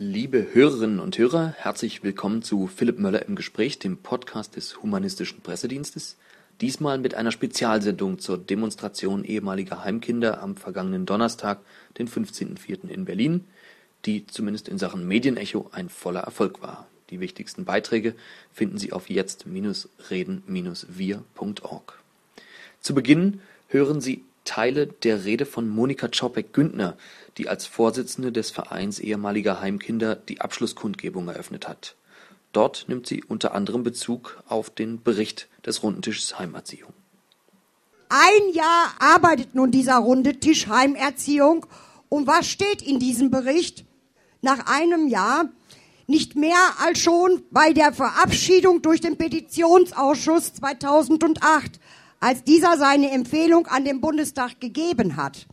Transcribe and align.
Liebe 0.00 0.46
Hörerinnen 0.52 1.00
und 1.00 1.18
Hörer, 1.18 1.56
herzlich 1.58 2.04
willkommen 2.04 2.42
zu 2.42 2.68
Philipp 2.68 3.00
Möller 3.00 3.26
im 3.26 3.34
Gespräch, 3.34 3.80
dem 3.80 3.96
Podcast 3.96 4.54
des 4.54 4.80
Humanistischen 4.80 5.40
Pressedienstes. 5.40 6.16
Diesmal 6.60 6.98
mit 6.98 7.14
einer 7.14 7.32
Spezialsendung 7.32 8.20
zur 8.20 8.38
Demonstration 8.38 9.24
ehemaliger 9.24 9.82
Heimkinder 9.82 10.40
am 10.40 10.54
vergangenen 10.54 11.04
Donnerstag, 11.04 11.58
den 11.98 12.06
15.04. 12.06 12.88
in 12.88 13.06
Berlin, 13.06 13.46
die 14.04 14.24
zumindest 14.24 14.68
in 14.68 14.78
Sachen 14.78 15.08
Medienecho 15.08 15.68
ein 15.72 15.88
voller 15.88 16.20
Erfolg 16.20 16.62
war. 16.62 16.86
Die 17.10 17.18
wichtigsten 17.18 17.64
Beiträge 17.64 18.14
finden 18.52 18.78
Sie 18.78 18.92
auf 18.92 19.10
jetzt-reden-wir.org. 19.10 21.98
Zu 22.80 22.94
Beginn 22.94 23.40
hören 23.66 24.00
Sie 24.00 24.22
Teile 24.48 24.86
der 24.86 25.26
Rede 25.26 25.44
von 25.44 25.68
Monika 25.68 26.08
Czopek-Güntner, 26.08 26.96
die 27.36 27.50
als 27.50 27.66
Vorsitzende 27.66 28.32
des 28.32 28.50
Vereins 28.50 28.98
ehemaliger 28.98 29.60
Heimkinder 29.60 30.16
die 30.16 30.40
Abschlusskundgebung 30.40 31.28
eröffnet 31.28 31.68
hat. 31.68 31.96
Dort 32.54 32.86
nimmt 32.88 33.06
sie 33.06 33.22
unter 33.22 33.54
anderem 33.54 33.82
Bezug 33.82 34.42
auf 34.48 34.70
den 34.70 35.02
Bericht 35.02 35.48
des 35.66 35.82
Rundentisches 35.82 36.38
Heimerziehung. 36.38 36.94
Ein 38.08 38.54
Jahr 38.54 38.94
arbeitet 38.98 39.54
nun 39.54 39.70
dieser 39.70 39.98
runde 39.98 40.40
Tisch 40.40 40.66
Heimerziehung. 40.66 41.66
Und 42.08 42.26
was 42.26 42.48
steht 42.48 42.80
in 42.80 42.98
diesem 42.98 43.30
Bericht? 43.30 43.84
Nach 44.40 44.64
einem 44.64 45.08
Jahr 45.08 45.50
nicht 46.06 46.36
mehr 46.36 46.58
als 46.78 47.00
schon 47.00 47.42
bei 47.50 47.74
der 47.74 47.92
Verabschiedung 47.92 48.80
durch 48.80 49.02
den 49.02 49.18
Petitionsausschuss 49.18 50.54
2008 50.54 51.78
als 52.20 52.42
dieser 52.44 52.76
seine 52.76 53.10
Empfehlung 53.10 53.66
an 53.66 53.84
den 53.84 54.00
Bundestag 54.00 54.60
gegeben 54.60 55.16
hat. 55.16 55.46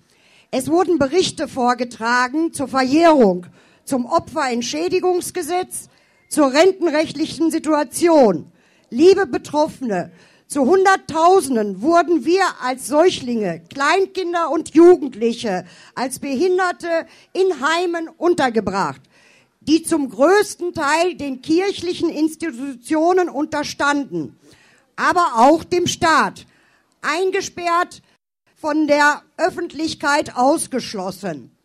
Es 0.52 0.70
wurden 0.70 0.98
Berichte 0.98 1.48
vorgetragen 1.48 2.54
zur 2.54 2.68
Verjährung, 2.68 3.48
zum 3.84 4.06
Opferentschädigungsgesetz, 4.06 5.90
zur 6.30 6.54
rentenrechtlichen 6.54 7.52
Situation. 7.52 8.52
Liebe 8.90 9.28
Betroffene, 9.28 10.12
zu 10.48 10.66
Hunderttausenden 10.66 11.82
wurden 11.82 12.24
wir 12.24 12.44
als 12.62 12.88
Säuglinge, 12.88 13.64
Kleinkinder 13.74 14.52
und 14.52 14.76
Jugendliche, 14.76 15.66
als 15.96 16.20
Behinderte 16.20 17.08
in 17.34 17.62
Heimen 17.62 18.08
untergebracht, 18.10 19.02
die 19.62 19.82
zum 19.82 20.10
größten 20.10 20.74
Teil 20.74 21.16
den 21.16 21.42
kirchlichen 21.42 22.10
Institutionen 22.10 23.28
unterstanden, 23.28 24.38
aber 24.96 25.32
auch 25.36 25.64
dem 25.64 25.88
Staat 25.88 26.46
eingesperrt, 27.06 28.02
von 28.56 28.88
der 28.88 29.22
Öffentlichkeit 29.38 30.36
ausgeschlossen. 30.36 31.56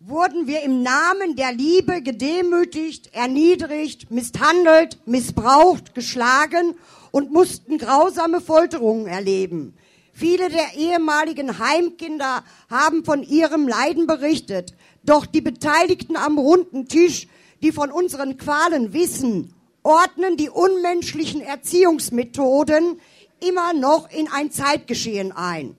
Wurden 0.00 0.48
wir 0.48 0.62
im 0.62 0.82
Namen 0.82 1.36
der 1.36 1.52
Liebe 1.52 2.02
gedemütigt, 2.02 3.14
erniedrigt, 3.14 4.10
misshandelt, 4.10 4.98
missbraucht, 5.06 5.94
geschlagen 5.94 6.74
und 7.12 7.30
mussten 7.30 7.78
grausame 7.78 8.40
Folterungen 8.40 9.06
erleben. 9.06 9.74
Viele 10.12 10.48
der 10.48 10.74
ehemaligen 10.76 11.58
Heimkinder 11.58 12.42
haben 12.68 13.04
von 13.04 13.22
ihrem 13.22 13.68
Leiden 13.68 14.06
berichtet. 14.06 14.74
Doch 15.04 15.26
die 15.26 15.40
Beteiligten 15.40 16.16
am 16.16 16.38
runden 16.38 16.88
Tisch, 16.88 17.28
die 17.62 17.72
von 17.72 17.90
unseren 17.92 18.36
Qualen 18.36 18.92
wissen, 18.92 19.54
ordnen 19.82 20.36
die 20.36 20.50
unmenschlichen 20.50 21.40
Erziehungsmethoden 21.40 23.00
immer 23.42 23.72
noch 23.72 24.10
in 24.10 24.28
ein 24.28 24.50
Zeitgeschehen 24.50 25.32
ein. 25.32 25.76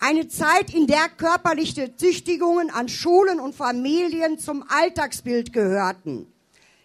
Eine 0.00 0.28
Zeit, 0.28 0.72
in 0.72 0.86
der 0.86 1.08
körperliche 1.08 1.96
Züchtigungen 1.96 2.70
an 2.70 2.88
Schulen 2.88 3.40
und 3.40 3.54
Familien 3.54 4.38
zum 4.38 4.64
Alltagsbild 4.68 5.52
gehörten. 5.52 6.32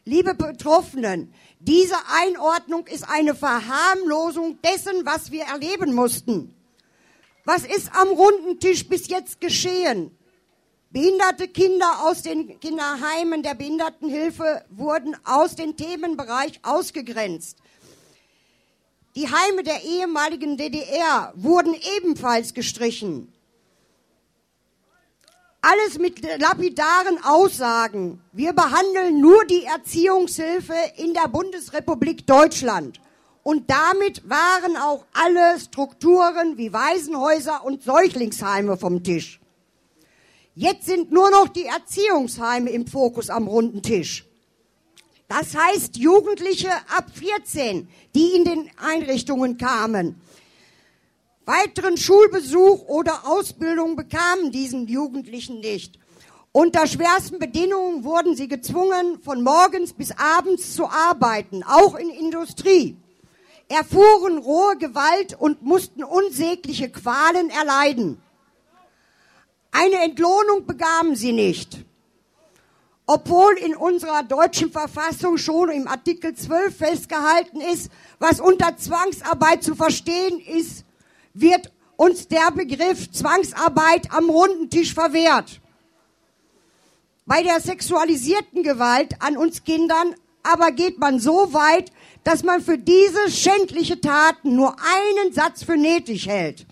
Liebe 0.05 0.33
Betroffenen, 0.33 1.33
diese 1.59 1.95
Einordnung 2.21 2.87
ist 2.87 3.07
eine 3.07 3.35
Verharmlosung 3.35 4.59
dessen, 4.61 5.05
was 5.05 5.31
wir 5.31 5.43
erleben 5.43 5.93
mussten. 5.93 6.55
Was 7.45 7.65
ist 7.65 7.93
am 7.93 8.09
runden 8.09 8.59
Tisch 8.59 8.87
bis 8.87 9.07
jetzt 9.07 9.39
geschehen? 9.39 10.17
Behinderte 10.89 11.47
Kinder 11.47 12.05
aus 12.05 12.21
den 12.21 12.59
Kinderheimen 12.59 13.43
der 13.43 13.55
Behindertenhilfe 13.55 14.63
wurden 14.69 15.15
aus 15.23 15.55
dem 15.55 15.75
Themenbereich 15.75 16.59
ausgegrenzt. 16.63 17.57
Die 19.15 19.27
Heime 19.29 19.61
der 19.61 19.83
ehemaligen 19.83 20.57
DDR 20.57 21.33
wurden 21.35 21.75
ebenfalls 21.97 22.55
gestrichen. 22.55 23.31
Alles 25.61 25.99
mit 25.99 26.21
lapidaren 26.41 27.23
Aussagen. 27.23 28.21
Wir 28.31 28.53
behandeln 28.53 29.21
nur 29.21 29.45
die 29.45 29.65
Erziehungshilfe 29.65 30.73
in 30.97 31.13
der 31.13 31.27
Bundesrepublik 31.27 32.25
Deutschland. 32.25 32.99
Und 33.43 33.69
damit 33.69 34.27
waren 34.27 34.77
auch 34.77 35.05
alle 35.13 35.59
Strukturen 35.59 36.57
wie 36.57 36.73
Waisenhäuser 36.73 37.63
und 37.63 37.83
Säuglingsheime 37.83 38.77
vom 38.77 39.03
Tisch. 39.03 39.39
Jetzt 40.55 40.85
sind 40.87 41.11
nur 41.11 41.29
noch 41.29 41.49
die 41.49 41.65
Erziehungsheime 41.65 42.71
im 42.71 42.87
Fokus 42.87 43.29
am 43.29 43.47
runden 43.47 43.83
Tisch. 43.83 44.25
Das 45.35 45.55
heißt 45.55 45.97
Jugendliche 45.97 46.69
ab 46.95 47.07
14, 47.11 47.87
die 48.13 48.35
in 48.35 48.45
den 48.45 48.69
Einrichtungen 48.77 49.57
kamen. 49.57 50.21
Weiteren 51.45 51.97
Schulbesuch 51.97 52.87
oder 52.87 53.27
Ausbildung 53.27 53.95
bekamen 53.95 54.51
diesen 54.51 54.87
Jugendlichen 54.87 55.59
nicht. 55.59 55.97
Unter 56.51 56.85
schwersten 56.85 57.39
Bedingungen 57.39 58.03
wurden 58.03 58.35
sie 58.35 58.47
gezwungen, 58.47 59.23
von 59.23 59.41
morgens 59.41 59.93
bis 59.93 60.11
abends 60.11 60.75
zu 60.75 60.87
arbeiten, 60.87 61.63
auch 61.63 61.95
in 61.95 62.11
Industrie, 62.11 62.95
erfuhren 63.69 64.37
rohe 64.37 64.77
Gewalt 64.77 65.35
und 65.39 65.63
mussten 65.63 66.03
unsägliche 66.03 66.91
Qualen 66.91 67.49
erleiden. 67.49 68.21
Eine 69.71 70.03
Entlohnung 70.03 70.67
bekamen 70.67 71.15
sie 71.15 71.31
nicht 71.31 71.83
obwohl 73.05 73.57
in 73.57 73.75
unserer 73.75 74.23
deutschen 74.23 74.71
Verfassung 74.71 75.37
schon 75.37 75.69
im 75.69 75.87
Artikel 75.87 76.33
12 76.33 76.77
festgehalten 76.77 77.59
ist, 77.59 77.91
was 78.19 78.39
unter 78.39 78.77
Zwangsarbeit 78.77 79.63
zu 79.63 79.75
verstehen 79.75 80.39
ist, 80.39 80.85
wird 81.33 81.71
uns 81.97 82.27
der 82.27 82.51
Begriff 82.51 83.11
Zwangsarbeit 83.11 84.11
am 84.11 84.29
runden 84.29 84.69
Tisch 84.69 84.93
verwehrt. 84.93 85.59
Bei 87.25 87.43
der 87.43 87.59
sexualisierten 87.59 88.63
Gewalt 88.63 89.15
an 89.21 89.37
uns 89.37 89.63
Kindern 89.63 90.15
aber 90.43 90.71
geht 90.71 90.99
man 90.99 91.19
so 91.19 91.53
weit, 91.53 91.91
dass 92.23 92.43
man 92.43 92.61
für 92.61 92.77
diese 92.77 93.31
schändliche 93.31 93.99
Taten 93.99 94.55
nur 94.55 94.75
einen 94.79 95.33
Satz 95.33 95.63
für 95.63 95.77
nötig 95.77 96.27
hält. 96.27 96.65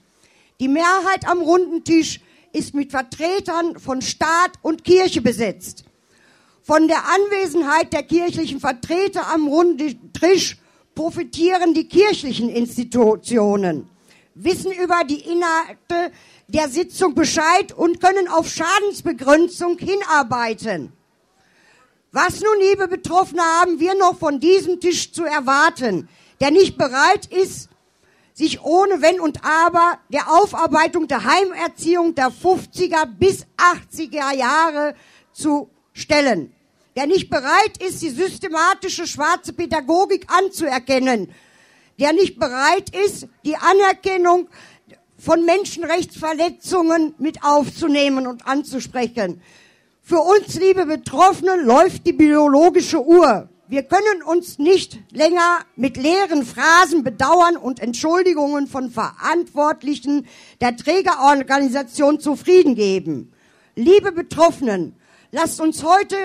Die 0.59 0.67
Mehrheit 0.67 1.27
am 1.27 1.39
runden 1.39 1.83
Tisch 1.83 2.19
ist 2.53 2.73
mit 2.73 2.91
Vertretern 2.91 3.79
von 3.79 4.01
Staat 4.01 4.51
und 4.61 4.83
Kirche 4.83 5.21
besetzt. 5.21 5.85
Von 6.63 6.87
der 6.87 7.03
Anwesenheit 7.07 7.91
der 7.91 8.03
kirchlichen 8.03 8.59
Vertreter 8.59 9.27
am 9.33 9.47
runden 9.47 10.13
Tisch 10.13 10.57
profitieren 10.93 11.73
die 11.73 11.87
kirchlichen 11.87 12.49
Institutionen, 12.49 13.89
wissen 14.35 14.71
über 14.71 15.01
die 15.03 15.21
Inhalte 15.21 16.11
der 16.47 16.69
Sitzung 16.69 17.15
Bescheid 17.15 17.73
und 17.75 17.99
können 17.99 18.27
auf 18.27 18.47
Schadensbegrenzung 18.47 19.79
hinarbeiten. 19.79 20.93
Was 22.11 22.41
nun, 22.41 22.59
liebe 22.59 22.87
Betroffene, 22.87 23.41
haben 23.41 23.79
wir 23.79 23.95
noch 23.95 24.19
von 24.19 24.39
diesem 24.39 24.79
Tisch 24.79 25.11
zu 25.11 25.23
erwarten, 25.23 26.09
der 26.41 26.51
nicht 26.51 26.77
bereit 26.77 27.25
ist, 27.27 27.69
sich 28.33 28.61
ohne 28.61 29.01
Wenn 29.01 29.19
und 29.19 29.43
Aber 29.43 29.97
der 30.09 30.31
Aufarbeitung 30.31 31.07
der 31.07 31.23
Heimerziehung 31.23 32.13
der 32.13 32.31
50er 32.31 33.05
bis 33.05 33.47
80er 33.57 34.35
Jahre 34.35 34.93
zu 35.31 35.69
stellen, 35.93 36.53
der 36.95 37.07
nicht 37.07 37.29
bereit 37.29 37.77
ist, 37.85 38.01
die 38.01 38.09
systematische 38.09 39.07
schwarze 39.07 39.53
Pädagogik 39.53 40.27
anzuerkennen, 40.31 41.31
der 41.99 42.13
nicht 42.13 42.39
bereit 42.39 42.95
ist, 42.95 43.27
die 43.45 43.55
Anerkennung 43.55 44.49
von 45.17 45.45
Menschenrechtsverletzungen 45.45 47.13
mit 47.17 47.43
aufzunehmen 47.43 48.27
und 48.27 48.47
anzusprechen. 48.47 49.41
Für 50.01 50.19
uns, 50.19 50.55
liebe 50.59 50.85
Betroffene, 50.85 51.61
läuft 51.61 52.07
die 52.07 52.13
biologische 52.13 53.05
Uhr. 53.05 53.47
Wir 53.67 53.83
können 53.83 54.23
uns 54.25 54.57
nicht 54.59 54.99
länger 55.11 55.59
mit 55.77 55.95
leeren 55.95 56.43
Phrasen 56.43 57.03
bedauern 57.03 57.55
und 57.55 57.79
Entschuldigungen 57.79 58.67
von 58.67 58.89
Verantwortlichen 58.89 60.27
der 60.59 60.75
Trägerorganisation 60.75 62.19
zufrieden 62.19 62.75
geben. 62.75 63.31
Liebe 63.75 64.11
Betroffenen, 64.11 64.95
Lasst 65.31 65.61
uns 65.61 65.83
heute 65.83 66.15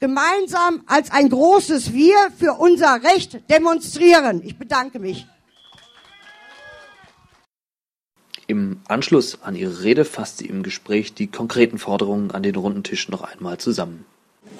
gemeinsam 0.00 0.82
als 0.86 1.12
ein 1.12 1.30
großes 1.30 1.92
Wir 1.92 2.16
für 2.36 2.54
unser 2.54 3.00
Recht 3.04 3.48
demonstrieren. 3.48 4.42
Ich 4.44 4.58
bedanke 4.58 4.98
mich. 4.98 5.26
Im 8.46 8.80
Anschluss 8.88 9.38
an 9.42 9.54
ihre 9.54 9.84
Rede 9.84 10.04
fasst 10.04 10.38
sie 10.38 10.46
im 10.46 10.62
Gespräch 10.64 11.14
die 11.14 11.28
konkreten 11.28 11.78
Forderungen 11.78 12.32
an 12.32 12.42
den 12.42 12.56
runden 12.56 12.82
Tisch 12.82 13.08
noch 13.08 13.22
einmal 13.22 13.58
zusammen. 13.58 14.04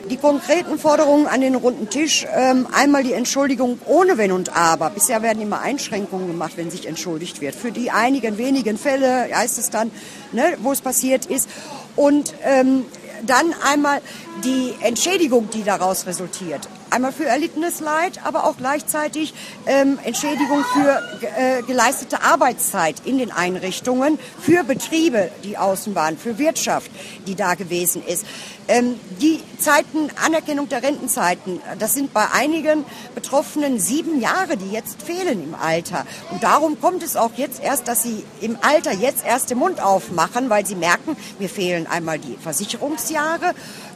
Die 0.09 0.17
konkreten 0.17 0.79
Forderungen 0.79 1.26
an 1.26 1.41
den 1.41 1.55
runden 1.55 1.91
Tisch, 1.91 2.26
ähm, 2.32 2.67
einmal 2.73 3.03
die 3.03 3.12
Entschuldigung 3.12 3.79
ohne 3.87 4.17
Wenn 4.17 4.32
und 4.32 4.56
Aber. 4.56 4.88
Bisher 4.91 5.23
werden 5.23 5.43
immer 5.43 5.61
Einschränkungen 5.61 6.29
gemacht, 6.29 6.53
wenn 6.56 6.71
sich 6.71 6.87
entschuldigt 6.87 7.41
wird. 7.41 7.55
Für 7.55 7.73
die 7.73 7.91
einigen 7.91 8.38
wenigen 8.38 8.79
Fälle 8.79 9.29
heißt 9.35 9.59
es 9.59 9.69
dann, 9.69 9.91
ne, 10.32 10.56
wo 10.62 10.73
es 10.73 10.81
passiert 10.81 11.26
ist. 11.26 11.49
Und 11.97 12.35
ähm, 12.43 12.87
dann 13.22 13.55
einmal 13.62 14.00
die 14.44 14.75
Entschädigung, 14.81 15.50
die 15.50 15.64
daraus 15.64 16.06
resultiert. 16.06 16.69
Einmal 16.94 17.11
für 17.11 17.25
erlittenes 17.25 17.81
Leid, 17.81 18.20
aber 18.23 18.44
auch 18.44 18.56
gleichzeitig 18.56 19.35
ähm, 19.67 19.99
Entschädigung 20.05 20.64
für 20.73 21.02
äh, 21.37 21.61
geleistete 21.62 22.23
Arbeitszeit 22.23 23.02
in 23.05 23.19
den 23.19 23.32
Einrichtungen, 23.32 24.17
für 24.41 24.62
Betriebe, 24.62 25.32
die 25.43 25.58
außen 25.58 25.96
waren, 25.96 26.17
für 26.17 26.38
Wirtschaft, 26.38 26.93
die 27.26 27.35
da 27.35 27.55
gewesen 27.55 28.00
ist. 28.06 28.25
Ähm, 28.69 28.94
die 29.20 29.41
Zeiten, 29.58 30.08
Anerkennung 30.25 30.69
der 30.69 30.85
Rentenzeiten, 30.85 31.61
das 31.81 31.94
sind 31.94 32.14
bei 32.14 32.26
einigen 32.32 32.85
Betroffenen 33.17 33.81
sieben 33.81 34.20
Jahre, 34.20 34.56
die 34.56 34.70
jetzt 34.70 35.02
fehlen 35.02 35.43
im 35.43 35.56
Alter. 35.56 36.06
Und 36.31 36.44
darum 36.44 36.81
kommt 36.81 37.02
es 37.02 37.17
auch 37.17 37.32
jetzt 37.37 37.61
erst, 37.61 37.88
dass 37.88 38.05
sie 38.05 38.25
im 38.40 38.56
Alter 38.62 38.93
jetzt 38.93 39.26
erst 39.26 39.50
den 39.50 39.58
Mund 39.58 39.82
aufmachen, 39.82 40.49
weil 40.49 40.64
sie 40.64 40.76
merken, 40.76 41.17
mir 41.40 41.49
fehlen 41.49 41.88
einmal 41.88 42.20
die 42.20 42.37
Versicherungsjahre 42.40 43.52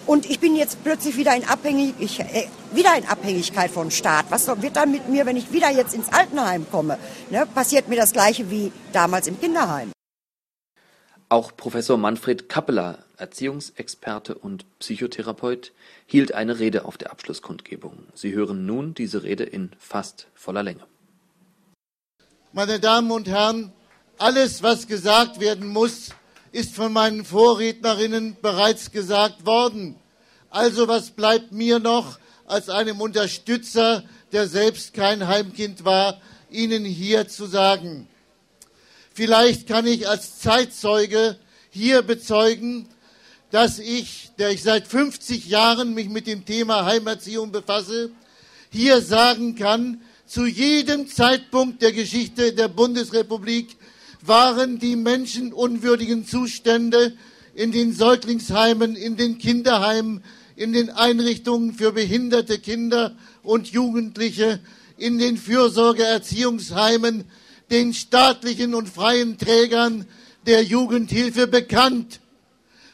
und 0.08 0.28
ich 0.28 0.40
bin 0.40 0.56
jetzt 0.56 0.82
plötzlich 0.82 1.16
wieder 1.19 1.37
in, 1.37 1.44
Abhängig, 1.44 1.94
ich, 1.99 2.19
äh, 2.20 2.49
wieder 2.72 2.96
in 2.96 3.05
Abhängigkeit 3.05 3.70
von 3.70 3.90
Staat. 3.90 4.26
Was 4.31 4.49
wird 4.62 4.75
dann 4.76 4.90
mit 4.90 5.08
mir, 5.08 5.26
wenn 5.26 5.37
ich 5.37 5.52
wieder 5.52 5.70
jetzt 5.70 5.94
ins 5.94 6.10
Altenheim 6.10 6.66
komme? 6.70 6.99
Ne? 7.31 7.46
Passiert 7.55 7.88
mir 7.88 7.96
das 7.96 8.12
Gleiche 8.12 8.50
wie 8.50 8.72
damals 8.93 9.26
im 9.26 9.38
Kinderheim. 9.38 9.93
Auch 11.28 11.55
Professor 11.55 11.99
Manfred 11.99 12.49
Kappeler, 12.49 13.00
Erziehungsexperte 13.19 14.34
und 14.34 14.64
Psychotherapeut, 14.78 15.72
hielt 16.06 16.32
eine 16.32 16.58
Rede 16.58 16.87
auf 16.87 16.96
der 16.96 17.11
Abschlusskundgebung. 17.11 17.99
Sie 18.14 18.32
hören 18.32 18.64
nun 18.64 18.94
diese 18.94 19.22
Rede 19.25 19.44
in 19.44 19.72
fast 19.78 20.26
voller 20.34 20.62
Länge. 20.62 20.81
Meine 22.54 22.81
Damen 22.81 23.11
und 23.11 23.28
Herren, 23.28 23.72
alles, 24.16 24.62
was 24.62 24.87
gesagt 24.87 25.38
werden 25.38 25.69
muss, 25.69 26.14
ist 26.52 26.74
von 26.74 26.92
meinen 26.92 27.24
Vorrednerinnen 27.24 28.36
bereits 28.40 28.90
gesagt 28.90 29.46
worden. 29.46 29.96
Also 30.50 30.88
was 30.88 31.10
bleibt 31.10 31.52
mir 31.52 31.78
noch 31.78 32.18
als 32.46 32.68
einem 32.68 33.00
Unterstützer, 33.00 34.04
der 34.32 34.48
selbst 34.48 34.94
kein 34.94 35.26
Heimkind 35.26 35.84
war, 35.84 36.20
Ihnen 36.50 36.84
hier 36.84 37.28
zu 37.28 37.46
sagen? 37.46 38.08
Vielleicht 39.12 39.66
kann 39.66 39.86
ich 39.86 40.08
als 40.08 40.38
Zeitzeuge 40.38 41.36
hier 41.70 42.02
bezeugen, 42.02 42.88
dass 43.50 43.78
ich, 43.78 44.30
der 44.38 44.50
ich 44.50 44.62
seit 44.62 44.86
50 44.86 45.46
Jahren 45.46 45.94
mich 45.94 46.08
mit 46.08 46.26
dem 46.26 46.44
Thema 46.44 46.84
Heimerziehung 46.84 47.50
befasse, 47.50 48.10
hier 48.70 49.00
sagen 49.00 49.54
kann, 49.54 50.02
zu 50.26 50.44
jedem 50.44 51.08
Zeitpunkt 51.08 51.80
der 51.80 51.92
Geschichte 51.92 52.52
der 52.52 52.68
Bundesrepublik 52.68 53.77
waren 54.22 54.78
die 54.78 54.96
menschenunwürdigen 54.96 56.26
Zustände 56.26 57.16
in 57.54 57.72
den 57.72 57.92
Säuglingsheimen, 57.92 58.96
in 58.96 59.16
den 59.16 59.38
Kinderheimen, 59.38 60.22
in 60.56 60.72
den 60.72 60.90
Einrichtungen 60.90 61.74
für 61.74 61.92
behinderte 61.92 62.58
Kinder 62.58 63.16
und 63.42 63.68
Jugendliche, 63.68 64.60
in 64.96 65.18
den 65.18 65.36
Fürsorgeerziehungsheimen, 65.36 67.24
den 67.70 67.94
staatlichen 67.94 68.74
und 68.74 68.88
freien 68.88 69.38
Trägern 69.38 70.06
der 70.46 70.62
Jugendhilfe 70.62 71.46
bekannt. 71.46 72.20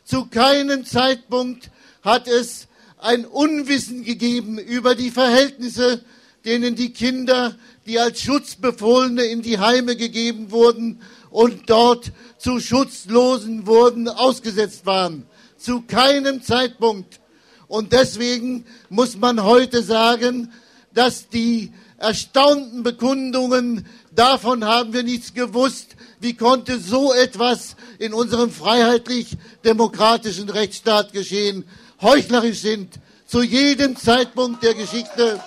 Zu 0.05 0.27
keinem 0.27 0.85
Zeitpunkt 0.85 1.71
hat 2.03 2.29
es 2.29 2.67
ein 2.99 3.25
Unwissen 3.25 4.05
gegeben 4.05 4.59
über 4.59 4.95
die 4.95 5.11
Verhältnisse, 5.11 6.05
denen 6.45 6.75
die 6.75 6.93
Kinder, 6.93 7.57
die 7.87 7.99
als 7.99 8.23
Schutzbefohlene 8.23 9.25
in 9.25 9.43
die 9.43 9.59
Heime 9.59 9.97
gegeben 9.97 10.51
wurden 10.51 11.01
und 11.31 11.69
dort 11.69 12.13
zu 12.39 12.61
Schutzlosen 12.61 13.67
wurden, 13.67 14.09
ausgesetzt 14.09 14.87
waren. 14.87 15.27
Zu 15.57 15.83
keinem 15.83 16.43
Zeitpunkt. 16.43 17.21
Und 17.67 17.93
deswegen 17.93 18.67
muss 18.89 19.17
man 19.17 19.43
heute 19.43 19.83
sagen, 19.83 20.53
dass 20.93 21.29
die 21.29 21.73
erstaunten 21.99 22.83
Bekundungen, 22.83 23.87
davon 24.15 24.65
haben 24.65 24.93
wir 24.93 25.03
nichts 25.03 25.35
gewusst, 25.35 25.97
wie 26.21 26.35
konnte 26.35 26.79
so 26.79 27.13
etwas 27.13 27.77
in 27.99 28.15
unserem 28.15 28.51
freiheitlich-demokratischen 28.51 30.49
Rechtsstaat 30.51 31.13
geschehen, 31.13 31.65
heuchlerisch 32.01 32.61
sind, 32.61 32.95
zu 33.27 33.43
jedem 33.43 33.97
Zeitpunkt 33.97 34.63
der 34.63 34.75
Geschichte. 34.75 35.41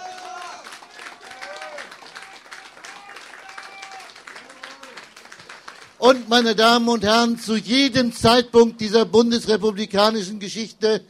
Und, 6.07 6.30
meine 6.30 6.56
Damen 6.56 6.88
und 6.88 7.04
Herren, 7.04 7.38
zu 7.38 7.57
jedem 7.57 8.13
Zeitpunkt 8.13 8.80
dieser 8.80 9.04
bundesrepublikanischen 9.04 10.39
Geschichte 10.39 11.01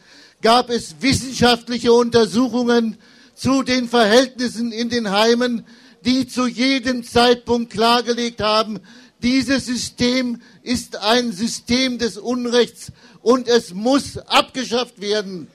gab 0.42 0.70
es 0.70 0.96
wissenschaftliche 0.98 1.92
Untersuchungen 1.92 2.98
zu 3.32 3.62
den 3.62 3.88
Verhältnissen 3.88 4.72
in 4.72 4.88
den 4.88 5.12
Heimen, 5.12 5.64
die 6.04 6.26
zu 6.26 6.48
jedem 6.48 7.04
Zeitpunkt 7.04 7.72
klargelegt 7.72 8.40
haben, 8.40 8.80
dieses 9.22 9.66
System 9.66 10.42
ist 10.64 10.96
ein 10.96 11.30
System 11.30 11.98
des 11.98 12.18
Unrechts 12.18 12.90
und 13.22 13.46
es 13.46 13.72
muss 13.72 14.18
abgeschafft 14.18 15.00
werden. 15.00 15.46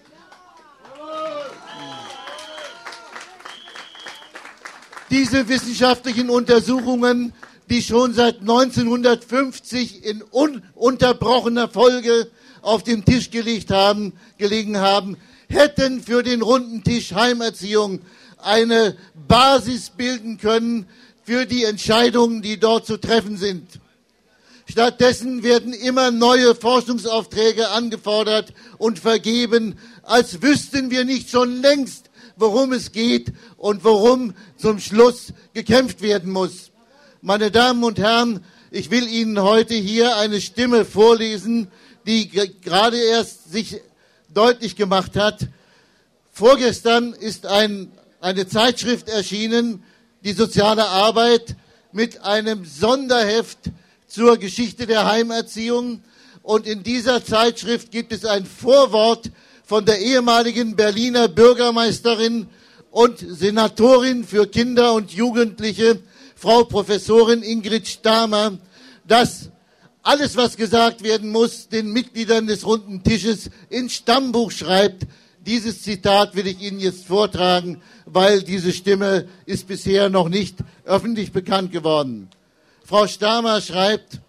Diese 5.10 5.50
wissenschaftlichen 5.50 6.30
Untersuchungen 6.30 7.34
die 7.69 7.81
schon 7.81 8.13
seit 8.13 8.42
1950 8.42 10.04
in 10.06 10.21
ununterbrochener 10.21 11.69
Folge 11.69 12.30
auf 12.62 12.83
dem 12.83 13.06
Tisch 13.06 13.31
gelegt 13.31 13.71
haben, 13.71 14.13
gelegen 14.38 14.77
haben, 14.77 15.18
hätten 15.50 16.01
für 16.01 16.24
den 16.24 16.42
runden 16.42 16.83
Tisch 16.83 17.13
Heimerziehung 17.13 18.01
eine 18.38 18.95
Basis 19.27 19.89
bilden 19.89 20.38
können 20.38 20.88
für 21.24 21.45
die 21.45 21.63
Entscheidungen, 21.63 22.42
die 22.42 22.60
dort 22.60 22.86
zu 22.86 22.98
treffen 22.98 23.38
sind. 23.38 23.68
Stattdessen 24.69 25.44
werden 25.44 25.74
immer 25.74 26.12
neue 26.12 26.56
Forschungsaufträge 26.56 27.69
angefordert 27.69 28.54
und 28.77 29.00
vergeben, 29.00 29.77
als 30.04 30.42
wüssten 30.42 30.89
wir 30.89 31.06
nicht 31.06 31.30
schon 31.30 31.62
längst, 31.62 32.10
worum 32.38 32.74
es 32.74 32.91
geht 32.91 33.34
und 33.58 33.84
worum 33.84 34.34
zum 34.58 34.79
Schluss 34.79 35.34
gekämpft 35.53 36.01
werden 36.01 36.32
muss. 36.32 36.73
Meine 37.25 37.51
Damen 37.51 37.86
und 37.86 38.00
Herren, 38.00 38.44
ich 38.70 38.92
will 38.92 39.08
Ihnen 39.08 39.42
heute 39.42 39.75
hier 39.75 40.18
eine 40.18 40.42
Stimme 40.42 40.84
vorlesen, 40.84 41.70
die 42.06 42.30
gerade 42.30 42.98
erst 42.98 43.50
sich 43.50 43.80
deutlich 44.34 44.75
gemacht 44.75 45.15
hat. 45.15 45.48
Vorgestern 46.34 47.13
ist 47.13 47.46
ein, 47.46 47.89
eine 48.20 48.46
Zeitschrift 48.46 49.08
erschienen, 49.08 49.86
die 50.25 50.34
soziale 50.34 50.86
Arbeit, 50.86 51.56
mit 51.94 52.20
einem 52.24 52.65
Sonderheft 52.65 53.72
zur 54.06 54.36
Geschichte 54.36 54.86
der 54.86 55.10
Heimerziehung. 55.10 56.03
Und 56.42 56.68
in 56.68 56.84
dieser 56.84 57.24
Zeitschrift 57.24 57.89
gibt 57.89 58.12
es 58.12 58.25
ein 58.25 58.46
Vorwort 58.46 59.32
von 59.63 59.86
der 59.86 60.00
ehemaligen 60.00 60.75
Berliner 60.75 61.30
Bürgermeisterin 61.30 62.48
und 62.92 63.20
Senatorin 63.20 64.25
für 64.25 64.46
Kinder 64.46 64.92
und 64.92 65.13
Jugendliche, 65.13 66.01
Frau 66.44 66.66
Professorin 66.66 67.42
Ingrid 67.42 67.88
Stamer, 67.88 68.58
dass 69.08 69.50
alles, 70.02 70.36
was 70.36 70.58
gesagt 70.58 71.02
werden 71.02 71.30
muss, 71.30 71.70
den 71.70 71.94
Mitgliedern 71.94 72.48
des 72.48 72.66
runden 72.66 73.02
Tisches 73.02 73.50
ins 73.70 73.94
Stammbuch 73.94 74.52
schreibt. 74.52 75.04
Dieses 75.46 75.84
Zitat 75.84 76.36
will 76.36 76.46
ich 76.48 76.62
Ihnen 76.62 76.82
jetzt 76.82 77.06
vortragen, 77.06 77.82
weil 78.06 78.44
diese 78.44 78.74
Stimme 78.74 79.26
ist 79.46 79.70
bisher 79.70 80.10
noch 80.10 80.28
nicht 80.28 80.58
öffentlich 80.84 81.32
bekannt 81.32 81.72
geworden. 81.72 82.28
Frau 82.84 83.08
Stamer 83.08 83.62
schreibt, 83.62 84.20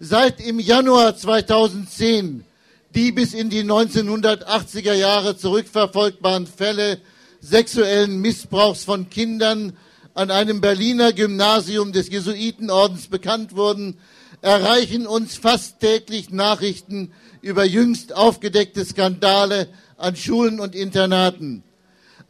seit 0.00 0.40
im 0.40 0.58
Januar 0.58 1.18
2010 1.18 2.46
die 2.94 3.12
bis 3.12 3.34
in 3.34 3.50
die 3.50 3.62
1980er 3.62 4.94
Jahre 4.94 5.36
zurückverfolgbaren 5.36 6.46
Fälle 6.46 6.98
sexuellen 7.42 8.22
Missbrauchs 8.22 8.84
von 8.84 9.10
Kindern 9.10 9.74
an 10.14 10.30
einem 10.30 10.60
Berliner 10.60 11.12
Gymnasium 11.12 11.92
des 11.92 12.10
Jesuitenordens 12.10 13.08
bekannt 13.08 13.56
wurden, 13.56 13.98
erreichen 14.42 15.06
uns 15.06 15.36
fast 15.36 15.80
täglich 15.80 16.30
Nachrichten 16.30 17.12
über 17.40 17.64
jüngst 17.64 18.14
aufgedeckte 18.14 18.84
Skandale 18.84 19.68
an 19.96 20.16
Schulen 20.16 20.60
und 20.60 20.74
Internaten. 20.74 21.62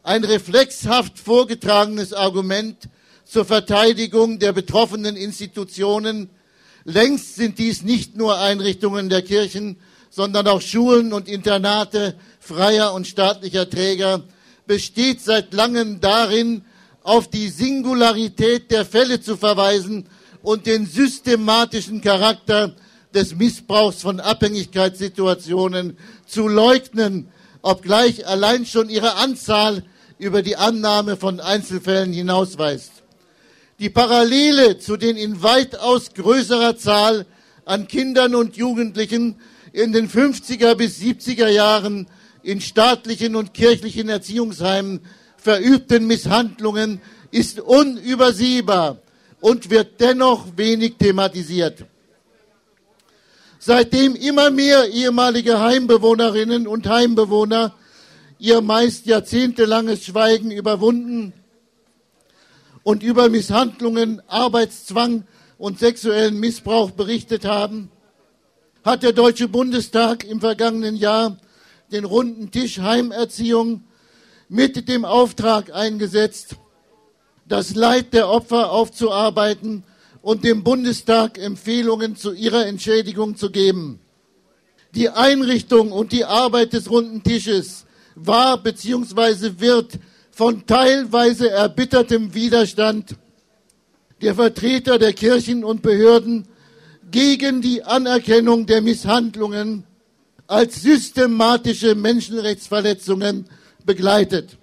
Ein 0.01 0.23
reflexhaft 0.23 1.19
vorgetragenes 1.19 2.13
Argument 2.13 2.89
zur 3.25 3.45
Verteidigung 3.45 4.39
der 4.39 4.53
betroffenen 4.53 5.15
Institutionen. 5.15 6.29
Längst 6.85 7.35
sind 7.35 7.57
dies 7.57 7.83
nicht 7.83 8.15
nur 8.15 8.39
Einrichtungen 8.39 9.09
der 9.09 9.21
Kirchen, 9.21 9.77
sondern 10.09 10.47
auch 10.47 10.61
Schulen 10.61 11.13
und 11.13 11.27
Internate 11.27 12.15
freier 12.39 12.93
und 12.93 13.07
staatlicher 13.07 13.69
Träger 13.69 14.23
besteht 14.67 15.21
seit 15.21 15.53
langem 15.53 15.99
darin, 15.99 16.63
auf 17.03 17.29
die 17.29 17.49
Singularität 17.49 18.71
der 18.71 18.85
Fälle 18.85 19.21
zu 19.21 19.37
verweisen 19.37 20.05
und 20.41 20.65
den 20.65 20.85
systematischen 20.85 22.01
Charakter 22.01 22.75
des 23.13 23.35
Missbrauchs 23.35 24.01
von 24.01 24.19
Abhängigkeitssituationen 24.19 25.97
zu 26.25 26.47
leugnen, 26.47 27.27
obgleich 27.61 28.25
allein 28.25 28.65
schon 28.65 28.89
ihre 28.89 29.15
Anzahl 29.15 29.83
über 30.17 30.41
die 30.41 30.55
Annahme 30.55 31.17
von 31.17 31.39
Einzelfällen 31.39 32.13
hinausweist. 32.13 32.91
Die 33.79 33.89
Parallele 33.89 34.79
zu 34.79 34.97
den 34.97 35.17
in 35.17 35.43
weitaus 35.43 36.13
größerer 36.13 36.77
Zahl 36.77 37.25
an 37.65 37.87
Kindern 37.87 38.35
und 38.35 38.55
Jugendlichen 38.55 39.35
in 39.73 39.91
den 39.91 40.09
50er 40.09 40.75
bis 40.75 40.99
70er 40.99 41.47
Jahren 41.47 42.07
in 42.43 42.61
staatlichen 42.61 43.35
und 43.35 43.53
kirchlichen 43.53 44.09
Erziehungsheimen 44.09 45.01
verübten 45.43 46.07
Misshandlungen 46.07 47.01
ist 47.31 47.59
unübersehbar 47.59 48.97
und 49.41 49.69
wird 49.69 49.99
dennoch 49.99 50.45
wenig 50.55 50.95
thematisiert. 50.97 51.85
Seitdem 53.59 54.15
immer 54.15 54.49
mehr 54.51 54.87
ehemalige 54.89 55.59
Heimbewohnerinnen 55.59 56.67
und 56.67 56.87
Heimbewohner 56.87 57.75
ihr 58.39 58.61
meist 58.61 59.05
jahrzehntelanges 59.05 60.05
Schweigen 60.05 60.51
überwunden 60.51 61.33
und 62.83 63.03
über 63.03 63.29
Misshandlungen, 63.29 64.21
Arbeitszwang 64.27 65.25
und 65.57 65.79
sexuellen 65.79 66.39
Missbrauch 66.39 66.91
berichtet 66.91 67.45
haben, 67.45 67.89
hat 68.83 69.03
der 69.03 69.13
Deutsche 69.13 69.47
Bundestag 69.47 70.25
im 70.25 70.41
vergangenen 70.41 70.95
Jahr 70.95 71.37
den 71.91 72.03
runden 72.05 72.51
Tisch 72.51 72.79
Heimerziehung 72.79 73.83
mit 74.53 74.87
dem 74.87 75.03
Auftrag 75.03 75.73
eingesetzt, 75.73 76.57
das 77.47 77.73
Leid 77.73 78.13
der 78.13 78.29
Opfer 78.29 78.71
aufzuarbeiten 78.71 79.83
und 80.21 80.43
dem 80.43 80.63
Bundestag 80.63 81.39
Empfehlungen 81.39 82.15
zu 82.15 82.33
ihrer 82.33 82.67
Entschädigung 82.67 83.35
zu 83.35 83.49
geben. 83.49 83.99
Die 84.93 85.09
Einrichtung 85.09 85.91
und 85.91 86.11
die 86.11 86.23
Arbeit 86.23 86.73
des 86.73 86.87
runden 86.87 87.23
Tisches 87.23 87.87
war 88.13 88.61
bzw. 88.61 89.53
wird 89.57 89.93
von 90.29 90.67
teilweise 90.67 91.49
erbittertem 91.49 92.35
Widerstand 92.35 93.15
der 94.21 94.35
Vertreter 94.35 94.99
der 94.99 95.13
Kirchen 95.13 95.63
und 95.63 95.81
Behörden 95.81 96.47
gegen 97.09 97.63
die 97.63 97.83
Anerkennung 97.83 98.67
der 98.67 98.83
Misshandlungen 98.83 99.83
als 100.45 100.83
systematische 100.83 101.95
Menschenrechtsverletzungen 101.95 103.49
begleitet. 103.85 104.57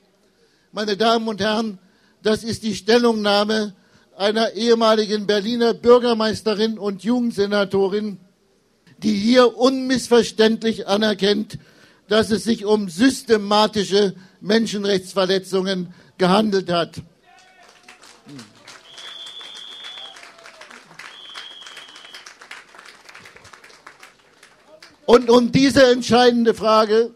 Meine 0.73 0.97
Damen 0.97 1.29
und 1.29 1.41
Herren, 1.41 1.79
das 2.23 2.45
ist 2.45 2.63
die 2.63 2.75
Stellungnahme 2.75 3.75
einer 4.17 4.53
ehemaligen 4.53 5.27
Berliner 5.27 5.73
Bürgermeisterin 5.73 6.79
und 6.79 7.03
Jugendsenatorin, 7.03 8.19
die 8.99 9.15
hier 9.15 9.57
unmissverständlich 9.57 10.87
anerkennt, 10.87 11.59
dass 12.09 12.31
es 12.31 12.45
sich 12.45 12.65
um 12.65 12.89
systematische 12.89 14.15
Menschenrechtsverletzungen 14.41 15.95
gehandelt 16.19 16.71
hat. 16.71 17.03
Und 25.07 25.31
um 25.31 25.51
diese 25.51 25.91
entscheidende 25.91 26.55
Frage 26.55 27.13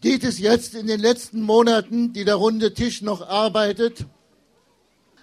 geht 0.00 0.24
es 0.24 0.38
jetzt 0.38 0.74
in 0.74 0.86
den 0.86 1.00
letzten 1.00 1.42
Monaten, 1.42 2.12
die 2.12 2.24
der 2.24 2.36
runde 2.36 2.72
Tisch 2.72 3.02
noch 3.02 3.26
arbeitet. 3.26 4.06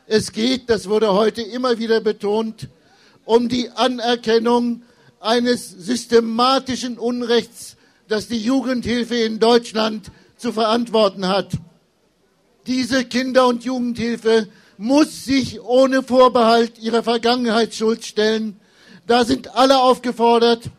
Es 0.05 0.31
geht, 0.31 0.69
das 0.69 0.87
wurde 0.87 1.13
heute 1.13 1.41
immer 1.41 1.79
wieder 1.79 1.99
betont, 1.99 2.69
um 3.25 3.49
die 3.49 3.69
Anerkennung 3.71 4.83
eines 5.19 5.69
systematischen 5.69 6.97
Unrechts, 6.97 7.75
das 8.07 8.27
die 8.27 8.41
Jugendhilfe 8.41 9.15
in 9.15 9.39
Deutschland 9.39 10.11
zu 10.37 10.53
verantworten 10.53 11.27
hat. 11.27 11.51
Diese 12.67 13.03
Kinder- 13.03 13.47
und 13.47 13.63
Jugendhilfe 13.63 14.47
muss 14.77 15.25
sich 15.25 15.59
ohne 15.61 16.03
Vorbehalt 16.03 16.77
ihrer 16.77 17.01
Vergangenheitsschuld 17.01 18.05
stellen. 18.05 18.59
Da 19.07 19.25
sind 19.25 19.55
alle 19.55 19.79
aufgefordert, 19.79 20.69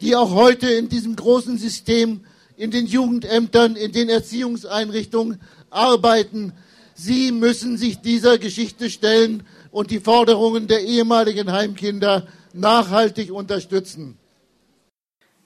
die 0.00 0.14
auch 0.14 0.30
heute 0.30 0.70
in 0.70 0.88
diesem 0.88 1.16
großen 1.16 1.58
System 1.58 2.24
in 2.56 2.70
den 2.70 2.86
Jugendämtern, 2.86 3.76
in 3.76 3.92
den 3.92 4.08
Erziehungseinrichtungen 4.08 5.40
arbeiten. 5.70 6.52
Sie 6.94 7.32
müssen 7.32 7.76
sich 7.76 8.00
dieser 8.00 8.38
Geschichte 8.38 8.90
stellen 8.90 9.42
und 9.70 9.90
die 9.90 10.00
Forderungen 10.00 10.68
der 10.68 10.82
ehemaligen 10.82 11.50
Heimkinder 11.50 12.26
nachhaltig 12.52 13.32
unterstützen. 13.32 14.16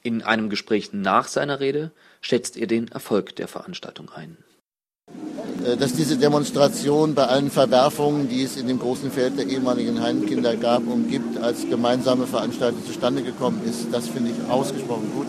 In 0.03 0.23
einem 0.23 0.51
Gespräch 0.51 0.93
nach 0.93 1.29
seiner 1.29 1.61
Rede 1.61 1.93
schätzt 2.21 2.57
er 2.57 2.67
den 2.67 2.89
Erfolg 2.89 3.37
der 3.37 3.49
Veranstaltung 3.49 4.11
ein. 4.11 4.37
Äh, 5.65 5.77
dass 5.77 5.95
diese 5.95 6.17
Demonstration 6.17 7.15
bei 7.15 7.25
allen 7.25 7.51
Verwerfungen, 7.51 8.29
die 8.29 8.43
es 8.43 8.57
in 8.57 8.69
dem 8.69 8.79
großen 8.79 9.11
Feld 9.11 9.39
der 9.39 9.47
ehemaligen 9.47 10.01
Heimkinder 10.01 10.57
gab 10.57 10.87
und 10.87 11.09
gibt, 11.11 11.39
als 11.39 11.69
gemeinsame 11.69 12.27
Veranstaltung 12.27 12.85
zustande 12.87 13.23
gekommen 13.23 13.61
ist, 13.67 13.89
das 13.93 14.09
finde 14.09 14.31
ich 14.31 14.51
ausgesprochen 14.51 15.11
gut. 15.15 15.27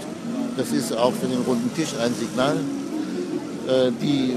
Das 0.58 0.72
ist 0.72 0.96
auch 0.96 1.13
für 1.13 1.27
den 1.27 1.41
runden 1.41 1.74
Tisch 1.75 1.94
ein 2.01 2.13
Signal. 2.13 2.58
Äh, 3.70 3.91
die 4.01 4.36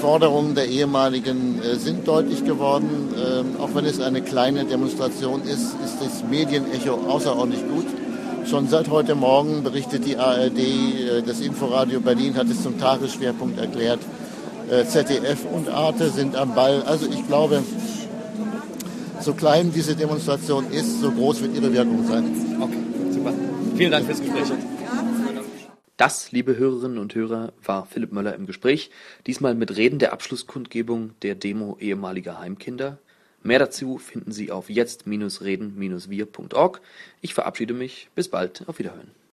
Forderungen 0.00 0.54
der 0.54 0.66
ehemaligen 0.68 1.60
äh, 1.62 1.76
sind 1.76 2.08
deutlich 2.08 2.44
geworden. 2.44 3.14
Ähm, 3.14 3.60
auch 3.60 3.74
wenn 3.74 3.84
es 3.84 4.00
eine 4.00 4.22
kleine 4.22 4.64
Demonstration 4.64 5.42
ist, 5.42 5.74
ist 5.84 5.98
das 6.00 6.24
Medienecho 6.30 6.94
außerordentlich 6.94 7.62
gut. 7.68 7.86
Schon 8.48 8.68
seit 8.68 8.88
heute 8.88 9.14
Morgen 9.14 9.62
berichtet 9.62 10.06
die 10.06 10.16
ARD, 10.16 10.58
äh, 10.58 11.22
das 11.26 11.40
Inforadio 11.40 12.00
Berlin 12.00 12.36
hat 12.36 12.48
es 12.48 12.62
zum 12.62 12.78
Tagesschwerpunkt 12.78 13.58
erklärt. 13.58 14.00
ZDF 14.88 15.46
und 15.52 15.68
Arte 15.68 16.10
sind 16.10 16.36
am 16.36 16.54
Ball. 16.54 16.84
Also 16.86 17.06
ich 17.06 17.26
glaube, 17.26 17.60
so 19.20 19.32
klein 19.32 19.72
diese 19.74 19.96
Demonstration 19.96 20.70
ist, 20.70 21.00
so 21.00 21.10
groß 21.10 21.42
wird 21.42 21.56
ihre 21.56 21.72
Wirkung 21.72 22.06
sein. 22.06 22.24
Okay, 22.60 22.78
super. 23.12 23.32
Vielen 23.74 23.90
Dank 23.90 24.06
fürs 24.06 24.20
Gespräch. 24.20 24.44
Das, 26.00 26.32
liebe 26.32 26.56
Hörerinnen 26.56 26.96
und 26.96 27.14
Hörer, 27.14 27.52
war 27.62 27.84
Philipp 27.84 28.10
Möller 28.10 28.34
im 28.34 28.46
Gespräch, 28.46 28.90
diesmal 29.26 29.54
mit 29.54 29.76
Reden 29.76 29.98
der 29.98 30.14
Abschlusskundgebung 30.14 31.10
der 31.20 31.34
Demo 31.34 31.76
ehemaliger 31.78 32.40
Heimkinder. 32.40 32.96
Mehr 33.42 33.58
dazu 33.58 33.98
finden 33.98 34.32
Sie 34.32 34.50
auf 34.50 34.70
jetzt-reden-wir.org. 34.70 36.80
Ich 37.20 37.34
verabschiede 37.34 37.74
mich. 37.74 38.08
Bis 38.14 38.30
bald. 38.30 38.66
Auf 38.66 38.78
Wiederhören. 38.78 39.10